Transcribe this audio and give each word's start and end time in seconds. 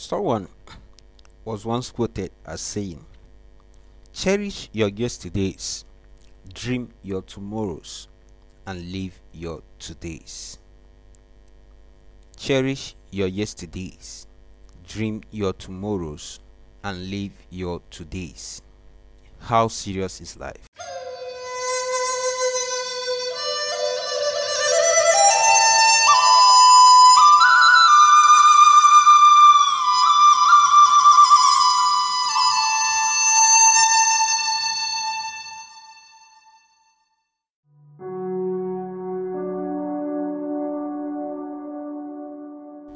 Someone 0.00 0.48
was 1.44 1.66
once 1.66 1.90
quoted 1.90 2.32
as 2.46 2.62
saying, 2.62 3.04
Cherish 4.14 4.70
your 4.72 4.88
yesterdays, 4.88 5.84
dream 6.54 6.88
your 7.02 7.20
tomorrows, 7.20 8.08
and 8.66 8.90
live 8.90 9.20
your 9.34 9.60
todays. 9.78 10.56
Cherish 12.34 12.96
your 13.10 13.28
yesterdays, 13.28 14.26
dream 14.88 15.20
your 15.30 15.52
tomorrows, 15.52 16.40
and 16.82 17.10
live 17.10 17.32
your 17.50 17.80
todays. 17.90 18.62
How 19.38 19.68
serious 19.68 20.22
is 20.22 20.38
life? 20.38 20.69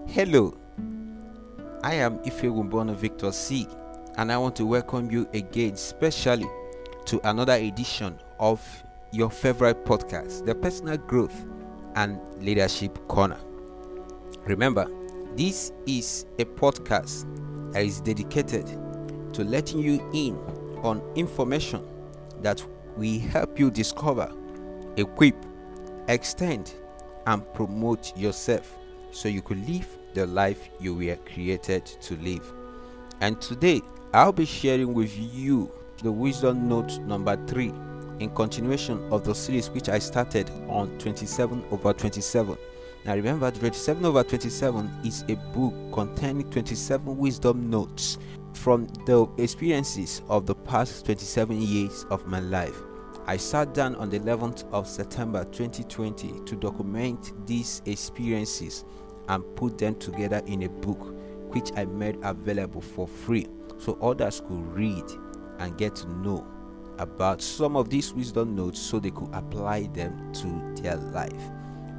Hello, 0.07 0.55
I 1.83 1.95
am 1.95 2.19
Ifewumbono 2.21 2.95
Victor 2.95 3.33
C, 3.33 3.67
and 4.17 4.31
I 4.31 4.39
want 4.39 4.55
to 4.57 4.65
welcome 4.67 5.11
you 5.11 5.29
again, 5.35 5.77
specially 5.77 6.47
to 7.07 7.21
another 7.29 7.55
edition 7.55 8.17
of 8.39 8.63
your 9.11 9.29
favorite 9.29 9.85
podcast, 9.85 10.47
the 10.47 10.55
Personal 10.55 10.99
Growth 10.99 11.45
and 11.97 12.21
Leadership 12.41 12.97
Corner. 13.09 13.39
Remember, 14.45 14.87
this 15.35 15.73
is 15.87 16.27
a 16.39 16.45
podcast 16.45 17.25
that 17.73 17.85
is 17.85 18.01
dedicated 18.01 18.67
to 19.33 19.43
letting 19.43 19.81
you 19.81 20.09
in 20.15 20.37
on 20.85 21.03
information 21.17 21.85
that 22.41 22.65
will 22.97 23.19
help 23.19 23.59
you 23.59 23.69
discover, 23.69 24.33
equip, 24.97 25.35
extend, 26.07 26.73
and 27.27 27.43
promote 27.55 28.17
yourself 28.17 28.79
so 29.15 29.29
you 29.29 29.41
could 29.41 29.67
live 29.69 29.87
the 30.15 30.27
life 30.27 30.69
you 30.81 30.95
were 30.95 31.17
created 31.33 31.87
to 31.87 32.17
live. 32.17 32.53
And 33.21 33.41
today, 33.41 33.81
I'll 34.13 34.33
be 34.33 34.45
sharing 34.45 34.93
with 34.93 35.17
you 35.17 35.71
the 36.03 36.13
wisdom 36.13 36.69
note 36.69 36.99
number 37.01 37.37
3 37.47 37.73
in 38.21 38.31
continuation 38.35 39.01
of 39.13 39.25
the 39.25 39.35
series 39.35 39.71
which 39.71 39.89
I 39.89 39.99
started 39.99 40.51
on 40.69 40.97
27 40.99 41.65
over 41.71 41.93
27. 41.93 42.57
Now 43.05 43.15
remember, 43.15 43.51
27 43.51 44.05
over 44.05 44.23
27 44.23 44.91
is 45.05 45.25
a 45.29 45.37
book 45.53 45.75
containing 45.93 46.51
27 46.51 47.17
wisdom 47.17 47.71
notes 47.71 48.19
from 48.55 48.87
the 49.07 49.29
experiences 49.39 50.23
of 50.29 50.47
the 50.47 50.55
past 50.55 51.05
27 51.05 51.61
years 51.61 52.05
of 52.11 52.27
my 52.27 52.41
life. 52.41 52.77
I 53.27 53.37
sat 53.37 53.73
down 53.75 53.95
on 53.97 54.11
the 54.11 54.21
11th 54.21 54.71
of 54.71 54.87
September 54.87 55.45
2020 55.45 56.45
to 56.45 56.57
document 56.57 57.33
these 57.47 57.83
experiences 57.87 58.85
and 59.29 59.45
put 59.57 59.79
them 59.79 59.95
together 59.97 60.43
in 60.47 60.63
a 60.65 60.69
book 60.69 61.15
which 61.55 61.71
I 61.77 61.85
made 61.85 62.19
available 62.23 62.81
for 62.81 63.07
free 63.07 63.47
so 63.79 63.99
others 64.01 64.41
could 64.41 64.67
read 64.75 65.05
and 65.59 65.77
get 65.79 65.97
to 65.97 66.09
know 66.17 66.47
about 66.99 67.43
some 67.43 67.77
of 67.77 67.91
these 67.91 68.13
wisdom 68.13 68.55
notes 68.55 68.79
so 68.79 68.99
they 68.99 69.11
could 69.11 69.31
apply 69.33 69.85
them 69.95 70.33
to 70.35 70.83
their 70.83 70.97
life. 70.97 71.51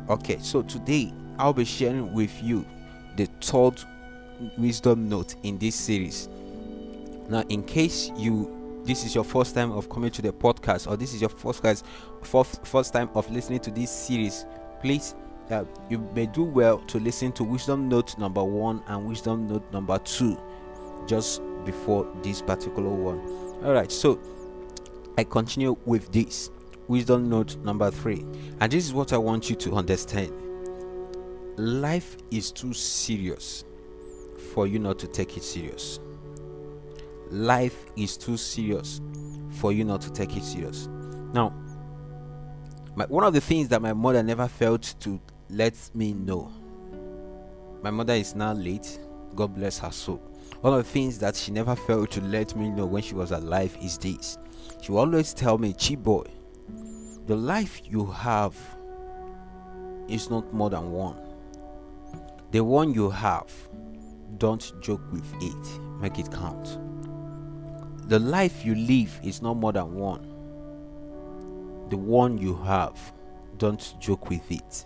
Okay, 0.10 0.38
so 0.40 0.62
today 0.62 1.14
I'll 1.38 1.54
be 1.54 1.66
sharing 1.66 2.14
with 2.14 2.32
you 2.44 2.66
the 3.18 3.26
third 3.42 3.82
wisdom 4.58 5.10
note 5.10 5.36
in 5.44 5.58
this 5.58 5.76
series. 5.76 6.30
Now, 7.30 7.44
in 7.50 7.64
case 7.64 8.12
you 8.18 8.52
this 8.86 9.04
is 9.04 9.16
your 9.16 9.24
first 9.24 9.56
time 9.56 9.72
of 9.72 9.90
coming 9.90 10.12
to 10.12 10.22
the 10.22 10.32
podcast 10.32 10.88
or 10.90 10.96
this 10.96 11.14
is 11.16 11.20
your 11.20 11.30
first 11.30 11.64
guys 11.64 11.84
first, 12.22 12.64
first 12.68 12.94
time 12.94 13.10
of 13.16 13.30
listening 13.32 13.60
to 13.62 13.72
this 13.72 13.90
series, 13.90 14.46
please 14.80 15.16
you 15.90 16.00
may 16.14 16.26
do 16.26 16.44
well 16.44 16.80
to 16.80 17.00
listen 17.00 17.32
to 17.34 17.44
wisdom 17.44 17.88
note 17.88 18.18
number 18.18 18.44
one 18.44 18.84
and 18.88 19.06
wisdom 19.06 19.48
note 19.48 19.64
number 19.72 19.98
two 20.00 20.40
just 21.08 21.42
before 21.66 22.08
this 22.24 22.42
particular 22.42 22.90
one. 22.90 23.20
All 23.64 23.74
right, 23.74 23.92
so 23.92 24.20
I 25.18 25.24
continue 25.24 25.78
with 25.86 26.12
this 26.12 26.50
wisdom 26.88 27.30
note 27.30 27.58
number 27.58 27.92
three, 27.92 28.26
and 28.60 28.72
this 28.72 28.86
is 28.86 28.94
what 28.94 29.14
I 29.14 29.18
want 29.18 29.50
you 29.50 29.56
to 29.58 29.76
understand 29.76 30.34
life 31.58 32.18
is 32.32 32.52
too 32.52 32.74
serious 32.74 33.64
for 34.54 34.68
you 34.68 34.80
not 34.80 35.00
to 35.00 35.08
take 35.08 35.38
it 35.38 35.44
serious. 35.44 36.00
Life 37.30 37.86
is 37.96 38.18
too 38.18 38.38
serious 38.38 39.02
for 39.50 39.72
you 39.72 39.84
not 39.84 40.02
to 40.02 40.12
take 40.12 40.36
it 40.36 40.44
serious. 40.44 40.88
Now, 41.34 41.54
my, 42.96 43.06
one 43.06 43.24
of 43.24 43.34
the 43.34 43.42
things 43.42 43.68
that 43.70 43.82
my 43.82 43.94
mother 43.94 44.24
never 44.24 44.48
failed 44.48 44.84
to 45.02 45.20
let 45.50 45.76
me 45.94 46.14
know. 46.14 46.52
My 47.82 47.92
mother 47.92 48.14
is 48.14 48.36
now 48.36 48.54
late. 48.54 49.00
God 49.36 49.54
bless 49.56 49.78
her 49.80 49.92
soul. 49.92 50.22
One 50.62 50.74
of 50.74 50.84
the 50.84 50.90
things 50.90 51.20
that 51.20 51.36
she 51.36 51.52
never 51.52 51.76
failed 51.76 52.12
to 52.12 52.22
let 52.22 52.56
me 52.56 52.70
know 52.70 52.86
when 52.86 53.04
she 53.04 53.14
was 53.14 53.32
alive 53.32 53.78
is 53.82 53.98
this. 53.98 54.38
She 54.82 54.92
always 54.92 55.34
tell 55.34 55.58
me, 55.58 55.74
Chi 55.74 55.96
boy, 55.96 56.26
the 57.28 57.36
life 57.36 57.82
you 57.86 58.06
have 58.06 58.56
is 60.08 60.30
not 60.30 60.54
more 60.54 60.70
than 60.70 60.92
one. 60.92 61.18
The 62.52 62.64
one 62.64 62.94
you 62.94 63.10
have, 63.10 63.52
don't 64.38 64.72
joke 64.82 65.02
with 65.12 65.26
it, 65.42 65.80
make 66.00 66.20
it 66.20 66.32
count. 66.32 66.80
The 68.08 68.20
life 68.20 68.64
you 68.64 68.76
live 68.76 69.20
is 69.24 69.42
not 69.42 69.58
more 69.58 69.74
than 69.74 69.96
one. 69.96 70.22
The 71.90 71.98
one 71.98 72.38
you 72.38 72.56
have, 72.56 72.98
don't 73.58 73.96
joke 74.00 74.30
with 74.30 74.52
it, 74.52 74.86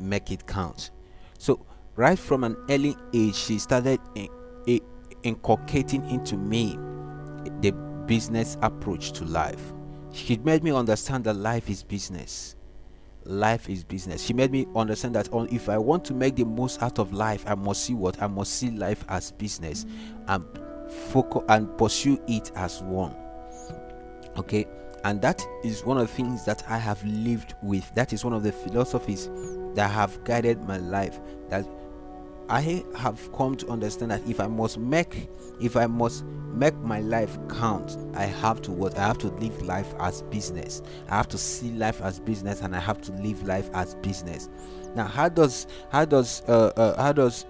make 0.00 0.30
it 0.30 0.46
count. 0.46 0.90
So, 1.38 1.64
right 1.96 2.18
from 2.18 2.44
an 2.44 2.56
early 2.68 2.96
age, 3.12 3.34
she 3.34 3.58
started 3.58 4.00
in, 4.14 4.28
in, 4.66 4.80
inculcating 5.22 6.08
into 6.10 6.36
me 6.36 6.78
the 7.60 7.72
business 8.06 8.56
approach 8.62 9.12
to 9.12 9.24
life. 9.24 9.72
She 10.12 10.36
made 10.38 10.64
me 10.64 10.72
understand 10.72 11.24
that 11.24 11.34
life 11.34 11.70
is 11.70 11.82
business. 11.82 12.56
Life 13.24 13.68
is 13.68 13.84
business. 13.84 14.22
She 14.22 14.32
made 14.32 14.50
me 14.50 14.66
understand 14.74 15.14
that 15.14 15.28
if 15.52 15.68
I 15.68 15.78
want 15.78 16.04
to 16.06 16.14
make 16.14 16.36
the 16.36 16.44
most 16.44 16.82
out 16.82 16.98
of 16.98 17.12
life, 17.12 17.44
I 17.46 17.54
must 17.54 17.84
see 17.84 17.94
what 17.94 18.20
I 18.22 18.26
must 18.26 18.54
see 18.54 18.70
life 18.70 19.04
as 19.08 19.30
business 19.32 19.86
and 20.26 20.44
focus 21.10 21.42
and 21.48 21.76
pursue 21.78 22.20
it 22.26 22.50
as 22.56 22.82
one. 22.82 23.14
Okay, 24.36 24.66
and 25.04 25.20
that 25.22 25.44
is 25.62 25.84
one 25.84 25.98
of 25.98 26.08
the 26.08 26.12
things 26.12 26.44
that 26.44 26.64
I 26.68 26.78
have 26.78 27.04
lived 27.04 27.54
with. 27.62 27.94
That 27.94 28.12
is 28.12 28.24
one 28.24 28.32
of 28.32 28.42
the 28.42 28.52
philosophies 28.52 29.28
that 29.74 29.90
have 29.90 30.22
guided 30.24 30.62
my 30.64 30.78
life. 30.78 31.18
That 31.48 31.66
I 32.50 32.84
have 32.96 33.32
come 33.32 33.54
to 33.56 33.68
understand 33.68 34.10
that 34.10 34.28
if 34.28 34.40
I 34.40 34.48
must 34.48 34.76
make, 34.76 35.28
if 35.60 35.76
I 35.76 35.86
must 35.86 36.24
make 36.52 36.74
my 36.78 37.00
life 37.00 37.38
count, 37.48 37.96
I 38.14 38.24
have 38.24 38.60
to 38.62 38.72
what? 38.72 38.98
I 38.98 39.06
have 39.06 39.18
to 39.18 39.28
live 39.28 39.62
life 39.62 39.94
as 40.00 40.22
business. 40.22 40.82
I 41.08 41.16
have 41.16 41.28
to 41.28 41.38
see 41.38 41.70
life 41.70 42.02
as 42.02 42.18
business, 42.18 42.60
and 42.60 42.74
I 42.74 42.80
have 42.80 43.00
to 43.02 43.12
live 43.12 43.44
life 43.44 43.70
as 43.72 43.94
business. 43.96 44.48
Now, 44.96 45.04
how 45.04 45.28
does 45.28 45.68
how 45.90 46.04
does 46.04 46.42
uh, 46.48 46.72
uh 46.76 47.00
how 47.00 47.12
does 47.12 47.46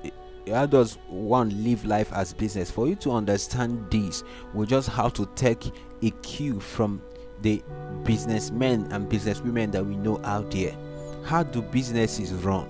how 0.53 0.67
does 0.67 0.99
one 1.09 1.65
live 1.65 1.87
life 1.87 2.13
as 2.13 2.35
business? 2.35 2.71
For 2.71 2.87
you 2.87 2.97
to 2.97 3.13
understand 3.13 3.91
this, 3.91 4.23
we 4.53 4.67
just 4.67 4.91
have 4.91 5.15
to 5.15 5.27
take 5.35 5.65
a 6.03 6.11
cue 6.23 6.61
from 6.61 7.01
the 7.41 7.63
businessmen 8.05 8.87
and 8.93 9.11
businesswomen 9.11 9.73
that 9.73 9.85
we 9.85 9.97
know 9.97 10.21
out 10.25 10.51
there. 10.51 10.77
How 11.25 11.43
do 11.43 11.63
businesses 11.63 12.33
run? 12.33 12.69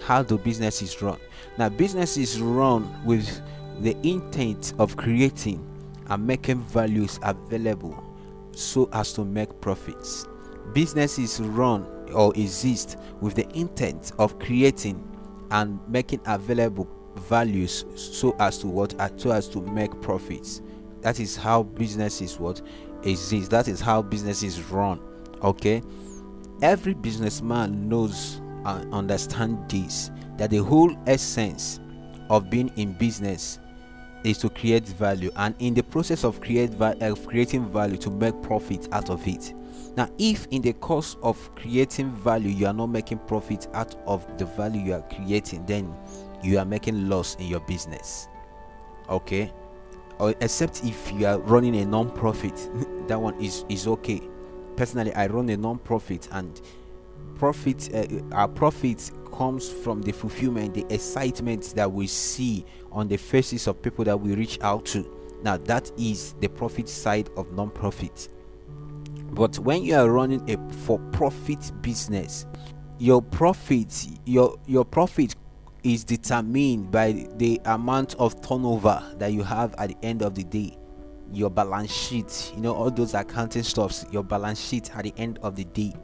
How 0.00 0.22
do 0.22 0.38
businesses 0.38 1.00
run? 1.02 1.18
Now, 1.58 1.68
businesses 1.68 2.40
run 2.40 2.88
with 3.04 3.40
the 3.80 3.96
intent 4.06 4.74
of 4.78 4.96
creating 4.96 5.64
and 6.08 6.26
making 6.26 6.60
values 6.62 7.18
available 7.22 8.04
so 8.52 8.88
as 8.92 9.12
to 9.14 9.24
make 9.24 9.60
profits. 9.60 10.26
Businesses 10.72 11.40
run 11.40 11.86
or 12.12 12.32
exist 12.36 12.96
with 13.20 13.34
the 13.34 13.48
intent 13.56 14.12
of 14.18 14.38
creating 14.38 15.02
and 15.50 15.78
making 15.88 16.20
available 16.26 16.88
values 17.16 17.84
so 17.94 18.34
as 18.38 18.58
to 18.58 18.66
what 18.66 18.98
uh, 19.00 19.08
so 19.16 19.30
as 19.30 19.48
to 19.48 19.60
make 19.60 20.00
profits 20.00 20.62
that 21.00 21.18
is 21.20 21.36
how 21.36 21.62
businesses 21.62 22.38
what 22.38 22.62
exist 23.02 23.50
that 23.50 23.68
is 23.68 23.80
how 23.80 24.00
businesses 24.00 24.62
run 24.70 25.00
okay 25.42 25.82
every 26.62 26.94
businessman 26.94 27.88
knows 27.88 28.40
and 28.64 28.92
understand 28.92 29.58
this 29.68 30.10
that 30.36 30.50
the 30.50 30.58
whole 30.58 30.96
essence 31.06 31.80
of 32.30 32.50
being 32.50 32.70
in 32.76 32.92
business 32.92 33.58
is 34.24 34.38
to 34.38 34.50
create 34.50 34.84
value 34.84 35.30
and 35.36 35.54
in 35.60 35.74
the 35.74 35.82
process 35.82 36.24
of 36.24 36.40
create 36.40 36.72
of 36.80 37.26
creating 37.26 37.68
value 37.70 37.96
to 37.96 38.10
make 38.10 38.40
profit 38.42 38.88
out 38.92 39.10
of 39.10 39.26
it. 39.26 39.54
Now 39.96 40.08
if 40.18 40.46
in 40.46 40.62
the 40.62 40.72
course 40.74 41.16
of 41.22 41.54
creating 41.54 42.12
value 42.12 42.50
you 42.50 42.66
are 42.66 42.72
not 42.72 42.88
making 42.88 43.18
profit 43.18 43.68
out 43.74 43.94
of 44.06 44.26
the 44.38 44.44
value 44.44 44.80
you 44.80 44.94
are 44.94 45.02
creating 45.02 45.64
then 45.66 45.94
you 46.42 46.58
are 46.58 46.64
making 46.64 47.08
loss 47.08 47.36
in 47.36 47.46
your 47.46 47.60
business. 47.60 48.28
Okay? 49.08 49.52
Or 50.18 50.34
except 50.40 50.84
if 50.84 51.12
you 51.12 51.26
are 51.26 51.38
running 51.38 51.76
a 51.76 51.86
non-profit 51.86 52.56
that 53.08 53.20
one 53.20 53.40
is 53.40 53.64
is 53.68 53.86
okay 53.86 54.20
personally 54.78 55.12
i 55.14 55.26
run 55.26 55.48
a 55.48 55.56
non-profit 55.56 56.28
and 56.32 56.62
profit 57.36 57.88
uh, 57.94 58.06
our 58.32 58.48
profit 58.48 59.10
comes 59.36 59.68
from 59.70 60.02
the 60.02 60.12
fulfillment 60.12 60.74
the 60.74 60.86
excitement 60.92 61.72
that 61.76 61.90
we 61.90 62.06
see 62.06 62.64
on 62.90 63.08
the 63.08 63.16
faces 63.16 63.66
of 63.66 63.80
people 63.82 64.04
that 64.04 64.18
we 64.18 64.34
reach 64.34 64.58
out 64.62 64.84
to. 64.86 65.08
Now 65.42 65.56
that 65.58 65.90
is 65.96 66.34
the 66.40 66.48
profit 66.48 66.88
side 66.88 67.28
of 67.36 67.52
non-profit. 67.52 68.28
But 69.30 69.58
when 69.58 69.82
you 69.84 69.94
are 69.94 70.10
running 70.10 70.50
a 70.50 70.72
for 70.72 70.98
profit 71.12 71.70
business 71.82 72.46
your 72.98 73.22
profit 73.22 74.06
your 74.24 74.58
your 74.66 74.84
profit 74.84 75.36
is 75.84 76.02
determined 76.02 76.90
by 76.90 77.28
the 77.36 77.60
amount 77.66 78.14
of 78.16 78.40
turnover 78.42 79.02
that 79.18 79.32
you 79.32 79.42
have 79.42 79.74
at 79.78 79.90
the 79.90 79.96
end 80.02 80.22
of 80.22 80.34
the 80.34 80.42
day 80.44 80.77
your 81.32 81.50
balance 81.50 81.92
sheet. 81.92 82.52
You 82.54 82.62
know 82.62 82.74
all 82.74 82.90
those 82.90 83.14
accounting 83.14 83.62
stuffs 83.62 84.06
your 84.10 84.22
balance 84.22 84.60
sheet 84.60 84.94
at 84.96 85.04
the 85.04 85.14
end 85.16 85.38
of 85.42 85.56
the 85.56 85.64
day. 85.64 85.94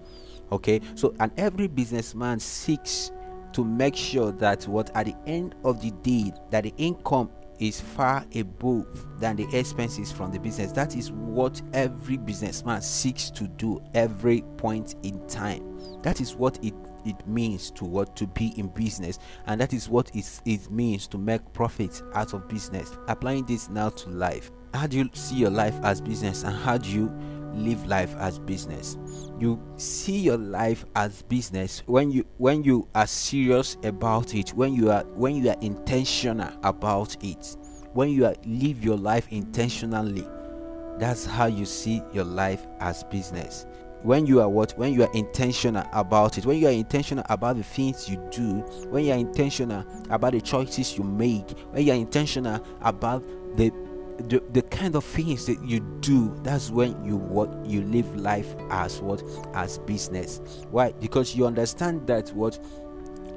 Okay? 0.52 0.80
So 0.94 1.14
and 1.20 1.32
every 1.36 1.66
businessman 1.68 2.40
seeks 2.40 3.10
to 3.52 3.64
make 3.64 3.94
sure 3.94 4.32
that 4.32 4.66
what 4.66 4.94
at 4.96 5.06
the 5.06 5.16
end 5.26 5.54
of 5.64 5.80
the 5.80 5.90
day 6.02 6.32
that 6.50 6.64
the 6.64 6.74
income 6.76 7.30
is 7.58 7.80
far 7.80 8.26
above 8.34 8.86
than 9.20 9.36
the 9.36 9.46
expenses 9.56 10.10
from 10.10 10.32
the 10.32 10.38
business. 10.38 10.72
That 10.72 10.96
is 10.96 11.12
what 11.12 11.62
every 11.72 12.16
businessman 12.16 12.82
seeks 12.82 13.30
to 13.30 13.46
do 13.46 13.82
every 13.94 14.42
point 14.56 14.96
in 15.02 15.24
time. 15.28 16.02
That 16.02 16.20
is 16.20 16.34
what 16.34 16.58
it 16.64 16.74
it 17.04 17.26
means 17.28 17.70
to 17.72 17.84
what 17.84 18.16
to 18.16 18.26
be 18.26 18.58
in 18.58 18.68
business. 18.68 19.18
And 19.46 19.60
that 19.60 19.74
is 19.74 19.90
what 19.90 20.10
it, 20.14 20.40
it 20.46 20.70
means 20.70 21.06
to 21.08 21.18
make 21.18 21.52
profits 21.52 22.02
out 22.14 22.32
of 22.32 22.48
business. 22.48 22.96
Applying 23.08 23.44
this 23.44 23.68
now 23.68 23.90
to 23.90 24.08
life 24.08 24.50
how 24.74 24.88
do 24.88 24.98
you 24.98 25.08
see 25.14 25.36
your 25.36 25.50
life 25.50 25.74
as 25.84 26.00
business 26.00 26.42
and 26.42 26.54
how 26.54 26.76
do 26.76 26.90
you 26.90 27.12
live 27.54 27.86
life 27.86 28.14
as 28.18 28.40
business? 28.40 28.98
You 29.38 29.62
see 29.76 30.18
your 30.18 30.36
life 30.36 30.84
as 30.96 31.22
business 31.22 31.82
when 31.86 32.10
you 32.10 32.26
when 32.38 32.64
you 32.64 32.88
are 32.94 33.06
serious 33.06 33.76
about 33.84 34.34
it 34.34 34.50
when 34.50 34.74
you 34.74 34.90
are 34.90 35.04
when 35.14 35.36
you 35.36 35.50
are 35.50 35.56
intentional 35.60 36.52
about 36.64 37.16
it. 37.22 37.56
When 37.92 38.10
you 38.10 38.26
are 38.26 38.34
live 38.44 38.84
your 38.84 38.96
life 38.96 39.28
intentionally 39.30 40.26
that's 40.98 41.24
how 41.24 41.46
you 41.46 41.64
see 41.64 42.02
your 42.12 42.24
life 42.24 42.66
as 42.80 43.04
business. 43.04 43.66
When 44.02 44.26
you 44.26 44.40
are 44.42 44.48
what? 44.48 44.76
When 44.76 44.92
you 44.92 45.04
are 45.04 45.12
intentional 45.14 45.86
about 45.92 46.36
it. 46.36 46.44
When 46.44 46.58
you 46.58 46.66
are 46.68 46.72
intentional 46.72 47.24
about 47.30 47.56
the 47.56 47.62
things 47.62 48.08
you 48.08 48.16
do 48.32 48.54
when 48.90 49.04
you 49.04 49.12
are 49.12 49.18
intentional 49.18 49.84
about 50.10 50.32
the 50.32 50.40
choices 50.40 50.98
you 50.98 51.04
make 51.04 51.48
when 51.70 51.86
you 51.86 51.92
are 51.92 51.96
intentional 51.96 52.64
about 52.82 53.22
the 53.56 53.72
the, 54.18 54.42
the 54.52 54.62
kind 54.62 54.96
of 54.96 55.04
things 55.04 55.46
that 55.46 55.62
you 55.62 55.80
do 56.00 56.34
that's 56.42 56.70
when 56.70 57.04
you 57.04 57.16
what 57.16 57.48
you 57.66 57.82
live 57.82 58.14
life 58.16 58.54
as 58.70 59.00
what? 59.00 59.22
As 59.54 59.78
business. 59.78 60.40
Why? 60.70 60.92
Because 60.92 61.34
you 61.34 61.46
understand 61.46 62.06
that 62.06 62.30
what? 62.30 62.58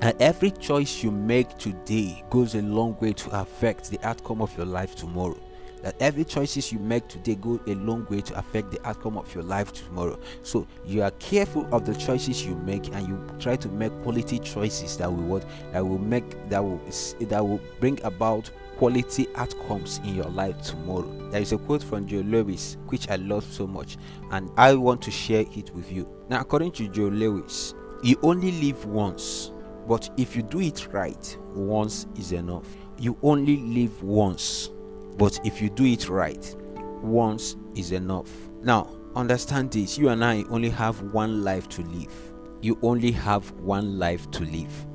And 0.02 0.20
every 0.22 0.52
choice 0.52 1.04
you 1.04 1.10
make 1.10 1.58
today 1.58 2.24
goes 2.30 2.54
a 2.56 2.62
long 2.62 2.96
way 3.00 3.14
to 3.14 3.42
affect 3.42 3.90
the 3.90 4.00
outcome 4.08 4.42
of 4.42 4.56
your 4.56 4.68
life 4.68 4.96
tomorrow 4.96 5.40
that 5.84 5.96
every 6.02 6.24
choices 6.24 6.72
you 6.72 6.80
make 6.80 7.08
today 7.08 7.36
go 7.36 7.60
a 7.68 7.76
long 7.76 8.06
way 8.10 8.22
to 8.22 8.38
affect 8.38 8.72
the 8.72 8.88
outcome 8.88 9.18
of 9.18 9.34
your 9.34 9.44
life 9.44 9.72
tomorrow 9.74 10.18
so 10.44 10.68
you 10.86 11.02
are 11.02 11.12
careful 11.12 11.68
of 11.74 11.86
the 11.86 11.96
choices 11.96 12.46
you 12.46 12.56
make 12.58 12.88
and 12.94 13.08
you 13.08 13.22
try 13.40 13.56
to 13.56 13.68
make 13.70 13.92
quality 14.04 14.40
choices 14.40 14.98
that 14.98 15.12
will 15.12 15.24
what 15.24 15.46
that 15.72 15.86
will 15.86 16.00
make 16.00 16.50
that 16.50 16.64
will 16.64 16.82
that 17.22 17.46
will 17.46 17.62
bring 17.80 18.02
about 18.04 18.50
quality 18.78 19.28
outcomes 19.36 20.00
in 20.04 20.16
your 20.16 20.30
life 20.30 20.62
tomorrow. 20.62 21.12
There 21.32 21.42
is 21.42 21.52
a 21.52 21.58
quote 21.58 21.84
from 21.84 22.08
Joe 22.08 22.18
Louis 22.18 22.78
which 22.88 23.10
I 23.10 23.16
love 23.16 23.44
so 23.44 23.68
much 23.68 23.98
and 24.32 24.50
I 24.56 24.76
want 24.76 25.02
to 25.04 25.12
share 25.12 25.46
it 25.56 25.74
with 25.74 25.92
you. 25.92 26.08
Now, 26.30 26.42
according 26.42 26.72
to 26.74 26.88
Joe 26.88 27.08
Louis, 27.08 27.74
you 28.04 28.18
only 28.22 28.52
live 28.52 28.86
once, 28.86 29.52
but 29.88 30.10
if 30.18 30.36
you 30.36 30.44
do 30.44 30.62
it 30.62 30.88
right, 30.92 31.38
once 31.54 32.06
is 32.16 32.32
enough. 32.32 32.68
You 33.00 33.18
only 33.24 33.58
live 33.58 34.04
once, 34.04 34.70
but 35.18 35.40
if 35.44 35.62
you 35.62 35.70
do 35.70 35.86
it 35.86 36.10
right, 36.10 36.56
once 37.02 37.56
is 37.76 37.92
enough. 37.92 38.30
Now, 38.62 38.90
understand 39.16 39.72
this 39.72 39.98
you 39.98 40.10
and 40.10 40.24
I 40.24 40.44
only 40.50 40.70
have 40.70 41.02
one 41.14 41.44
life 41.44 41.68
to 41.70 41.82
live. 41.84 42.14
You 42.62 42.78
only 42.82 43.12
have 43.12 43.52
one 43.52 44.00
life 44.00 44.30
to 44.32 44.44
live. 44.44 44.86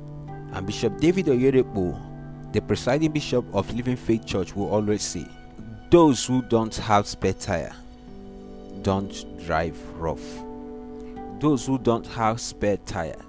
And 0.53 0.65
Bishop 0.65 0.97
David 0.99 1.27
Oyedepo 1.27 2.13
the 2.53 2.61
presiding 2.61 3.11
bishop 3.11 3.43
of 3.55 3.73
Living 3.73 3.95
Faith 3.95 4.27
Church 4.27 4.55
will 4.55 4.69
always 4.69 5.01
say, 5.01 5.25
Those 5.89 6.23
who 6.23 6.43
don't 6.43 6.75
have 6.75 7.07
spare 7.07 7.33
tire 7.33 7.73
don't 8.83 9.25
drive 9.43 9.75
rough. 9.99 10.23
Those 11.39 11.65
who 11.65 11.79
don't 11.79 12.05
have 12.05 12.39
spare 12.39 12.77
tire 12.77 13.19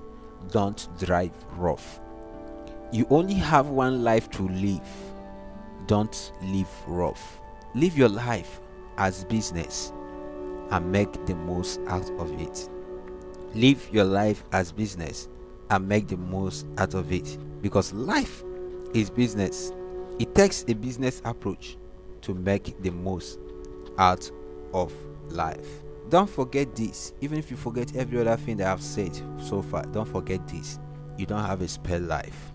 don't 0.50 0.86
drive 0.98 1.32
rough. 1.56 2.00
You 2.92 3.06
only 3.08 3.32
have 3.32 3.68
one 3.68 4.04
life 4.04 4.30
to 4.32 4.46
live. 4.46 4.86
Don't 5.86 6.32
live 6.42 6.68
rough. 6.86 7.40
Live 7.74 7.96
your 7.96 8.08
life 8.08 8.60
as 8.96 9.24
business 9.24 9.92
and 10.70 10.90
make 10.90 11.26
the 11.26 11.34
most 11.34 11.80
out 11.88 12.08
of 12.18 12.32
it. 12.40 12.68
Live 13.54 13.86
your 13.92 14.04
life 14.04 14.44
as 14.52 14.72
business 14.72 15.28
and 15.70 15.88
make 15.88 16.08
the 16.08 16.16
most 16.16 16.66
out 16.78 16.94
of 16.94 17.12
it 17.12 17.38
because 17.60 17.92
life 17.92 18.42
is 18.94 19.10
business. 19.10 19.72
It 20.18 20.34
takes 20.34 20.64
a 20.68 20.74
business 20.74 21.20
approach 21.24 21.76
to 22.22 22.34
make 22.34 22.80
the 22.82 22.90
most 22.90 23.38
out 23.98 24.30
of 24.72 24.92
life. 25.28 25.82
Don't 26.08 26.28
forget 26.28 26.74
this, 26.74 27.12
even 27.20 27.38
if 27.38 27.50
you 27.50 27.56
forget 27.56 27.96
every 27.96 28.20
other 28.20 28.36
thing 28.36 28.56
that 28.58 28.68
I've 28.68 28.82
said 28.82 29.14
so 29.38 29.62
far, 29.62 29.82
don't 29.86 30.08
forget 30.08 30.46
this. 30.48 30.78
You 31.16 31.26
don't 31.26 31.44
have 31.44 31.62
a 31.62 31.68
spare 31.68 32.00
life. 32.00 32.52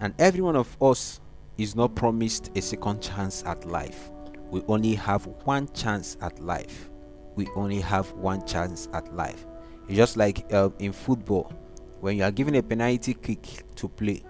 And 0.00 0.14
every 0.18 0.40
one 0.40 0.56
of 0.56 0.76
us 0.82 1.20
is 1.58 1.76
not 1.76 1.94
promised 1.94 2.50
a 2.56 2.62
second 2.62 3.00
chance 3.00 3.42
at 3.46 3.64
life. 3.66 4.10
We 4.50 4.62
only 4.68 4.94
have 4.94 5.26
one 5.44 5.72
chance 5.72 6.16
at 6.20 6.40
life. 6.40 6.90
We 7.36 7.48
only 7.56 7.80
have 7.80 8.12
one 8.12 8.46
chance 8.46 8.88
at 8.92 9.14
life. 9.14 9.46
It's 9.88 9.96
just 9.96 10.16
like 10.16 10.46
uh, 10.52 10.70
in 10.78 10.92
football, 10.92 11.52
when 12.00 12.16
you 12.16 12.24
are 12.24 12.30
given 12.30 12.54
a 12.54 12.62
penalty 12.62 13.14
kick 13.14 13.64
to 13.76 13.88
play, 13.88 14.22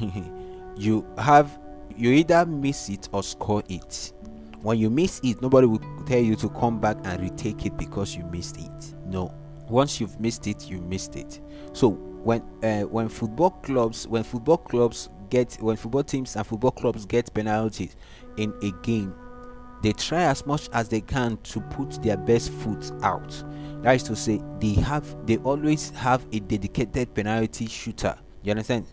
you 0.76 1.06
have 1.18 1.58
you 1.96 2.10
either 2.10 2.44
miss 2.46 2.88
it 2.88 3.08
or 3.12 3.22
score 3.22 3.62
it 3.68 4.12
when 4.62 4.78
you 4.78 4.90
miss 4.90 5.20
it 5.22 5.40
nobody 5.40 5.66
will 5.66 5.82
tell 6.06 6.18
you 6.18 6.34
to 6.34 6.48
come 6.50 6.80
back 6.80 6.96
and 7.04 7.20
retake 7.20 7.66
it 7.66 7.76
because 7.76 8.16
you 8.16 8.24
missed 8.24 8.56
it 8.58 8.94
no 9.06 9.32
once 9.68 10.00
you've 10.00 10.18
missed 10.18 10.46
it 10.46 10.68
you 10.68 10.80
missed 10.80 11.16
it 11.16 11.40
so 11.72 11.90
when 11.90 12.42
uh, 12.62 12.82
when 12.82 13.08
football 13.08 13.50
clubs 13.50 14.08
when 14.08 14.22
football 14.22 14.56
clubs 14.56 15.10
get 15.30 15.56
when 15.60 15.76
football 15.76 16.04
teams 16.04 16.36
and 16.36 16.46
football 16.46 16.70
clubs 16.70 17.06
get 17.06 17.32
penalties 17.34 17.96
in 18.36 18.52
a 18.62 18.70
game 18.84 19.14
they 19.84 19.92
try 19.92 20.22
as 20.22 20.46
much 20.46 20.70
as 20.72 20.88
they 20.88 21.02
can 21.02 21.36
to 21.42 21.60
put 21.60 22.02
their 22.02 22.16
best 22.16 22.50
foot 22.50 22.90
out. 23.02 23.44
That 23.82 23.96
is 23.96 24.02
to 24.04 24.16
say 24.16 24.40
they 24.58 24.72
have 24.72 25.04
they 25.26 25.36
always 25.36 25.90
have 25.90 26.24
a 26.32 26.40
dedicated 26.40 27.12
penalty 27.12 27.66
shooter. 27.66 28.16
You 28.42 28.52
understand? 28.52 28.86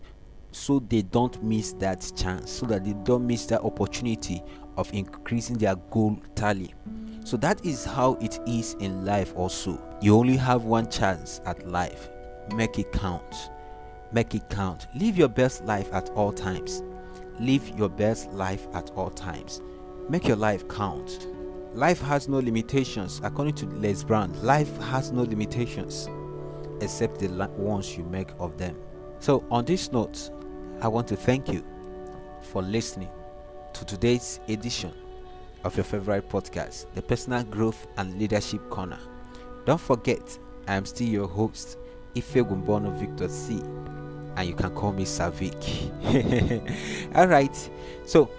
So 0.50 0.80
they 0.80 1.00
don't 1.00 1.42
miss 1.42 1.72
that 1.78 2.12
chance. 2.14 2.50
So 2.50 2.66
that 2.66 2.84
they 2.84 2.92
don't 3.04 3.26
miss 3.26 3.46
that 3.46 3.62
opportunity 3.62 4.42
of 4.76 4.92
increasing 4.92 5.56
their 5.56 5.76
goal 5.76 6.18
tally. 6.34 6.74
So 7.24 7.38
that 7.38 7.64
is 7.64 7.86
how 7.86 8.18
it 8.20 8.38
is 8.46 8.74
in 8.74 9.06
life 9.06 9.32
also. 9.34 9.82
You 10.02 10.14
only 10.14 10.36
have 10.36 10.64
one 10.64 10.90
chance 10.90 11.40
at 11.46 11.66
life. 11.66 12.10
Make 12.54 12.78
it 12.78 12.92
count 12.92 13.48
make 14.12 14.34
it 14.34 14.48
count. 14.50 14.86
Live 14.94 15.16
your 15.16 15.28
best 15.28 15.64
life 15.64 15.92
at 15.92 16.10
all 16.10 16.32
times. 16.32 16.82
Live 17.40 17.68
your 17.78 17.88
best 17.88 18.30
life 18.32 18.66
at 18.74 18.90
all 18.90 19.10
times. 19.10 19.60
Make 20.08 20.26
your 20.26 20.36
life 20.36 20.68
count. 20.68 21.28
Life 21.74 22.00
has 22.02 22.28
no 22.28 22.38
limitations 22.38 23.20
according 23.24 23.54
to 23.54 23.66
les 23.66 24.04
brown. 24.04 24.32
Life 24.42 24.76
has 24.82 25.12
no 25.12 25.22
limitations 25.22 26.08
except 26.80 27.18
the 27.18 27.28
ones 27.56 27.96
you 27.96 28.04
make 28.04 28.30
of 28.38 28.58
them. 28.58 28.76
So 29.20 29.44
on 29.50 29.64
this 29.64 29.92
note 29.92 30.30
I 30.82 30.88
want 30.88 31.06
to 31.08 31.16
thank 31.16 31.48
you 31.48 31.64
for 32.42 32.60
listening 32.60 33.08
to 33.72 33.84
today's 33.84 34.40
edition 34.48 34.92
of 35.64 35.76
your 35.76 35.84
favorite 35.84 36.28
podcast, 36.28 36.86
the 36.94 37.02
Personal 37.02 37.44
Growth 37.44 37.86
and 37.96 38.18
Leadership 38.18 38.68
Corner. 38.68 38.98
Don't 39.64 39.80
forget, 39.80 40.38
I 40.66 40.74
am 40.74 40.84
still 40.84 41.06
your 41.06 41.28
host, 41.28 41.78
Ife 42.16 42.42
Gumbono 42.42 42.92
Victor 42.98 43.28
C, 43.28 43.60
and 44.36 44.48
you 44.48 44.54
can 44.54 44.74
call 44.74 44.92
me 44.92 45.04
Savik. 45.04 45.62
All 47.14 47.26
right, 47.26 47.70
so 48.04 48.30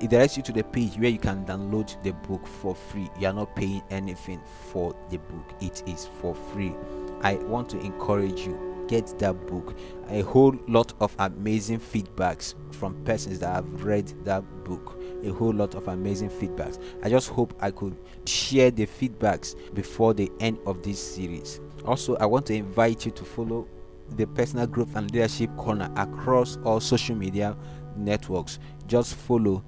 it 0.00 0.10
directs 0.10 0.36
you 0.36 0.42
to 0.44 0.52
the 0.52 0.62
page 0.62 0.96
where 0.96 1.10
you 1.10 1.18
can 1.18 1.44
download 1.44 2.00
the 2.04 2.12
book 2.12 2.46
for 2.46 2.72
free. 2.74 3.10
You 3.18 3.26
are 3.26 3.32
not 3.32 3.56
paying 3.56 3.82
anything 3.90 4.40
for 4.70 4.94
the 5.10 5.18
book. 5.18 5.44
It 5.60 5.82
is 5.88 6.08
for 6.20 6.36
free 6.36 6.72
i 7.22 7.34
want 7.34 7.68
to 7.68 7.78
encourage 7.80 8.40
you 8.40 8.68
get 8.88 9.18
that 9.18 9.46
book. 9.46 9.76
A 10.08 10.22
whole 10.22 10.56
lot 10.66 10.92
of 11.00 11.14
amazing 11.18 11.78
feedbacks 11.78 12.54
from 12.74 12.94
persons 13.04 13.38
that 13.38 13.54
have 13.54 13.84
read 13.84 14.12
that 14.24 14.42
book. 14.64 15.00
A 15.22 15.30
whole 15.30 15.52
lot 15.52 15.74
of 15.74 15.86
amazing 15.88 16.30
feedbacks. 16.30 16.82
I 17.04 17.10
just 17.10 17.28
hope 17.28 17.54
i 17.60 17.70
could 17.70 17.96
share 18.26 18.70
the 18.70 18.86
feedbacks 18.86 19.54
before 19.74 20.14
the 20.14 20.32
end 20.40 20.58
of 20.66 20.82
this 20.82 20.98
series. 21.14 21.60
Also 21.84 22.16
i 22.16 22.26
want 22.26 22.46
to 22.46 22.54
invite 22.54 23.06
you 23.06 23.12
to 23.12 23.24
follow 23.24 23.68
the 24.16 24.26
personal 24.26 24.66
growth 24.66 24.96
and 24.96 25.10
leadership 25.12 25.54
corner 25.56 25.92
across 25.96 26.56
all 26.64 26.80
social 26.80 27.14
media 27.14 27.56
networks. 27.96 28.58
Just 28.86 29.14
follow 29.14 29.62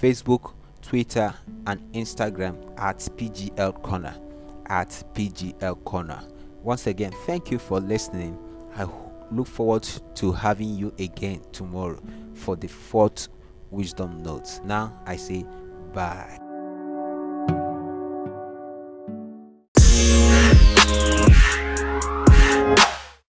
facebook 0.00 0.54
twitter 0.82 1.34
and 1.66 1.80
instagram 1.92 2.54
at 2.78 2.98
pgl 3.16 3.82
corner 3.82 4.14
at 4.66 4.88
pgl 5.14 5.82
corner 5.84 6.22
once 6.62 6.86
again 6.86 7.12
thank 7.26 7.50
you 7.50 7.58
for 7.58 7.80
listening. 7.80 8.38
I 8.76 8.86
look 9.30 9.46
forward 9.46 9.88
to 10.16 10.32
having 10.32 10.74
you 10.76 10.92
again 10.98 11.42
tomorrow 11.52 12.00
for 12.34 12.56
the 12.56 12.68
fourth 12.68 13.28
wisdom 13.70 14.22
notes. 14.22 14.60
Now 14.64 15.00
i 15.06 15.16
say 15.16 15.44
bye 15.92 16.49